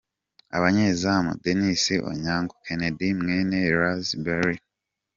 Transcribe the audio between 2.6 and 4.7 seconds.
Kennedy Mweene, Razak Brimah.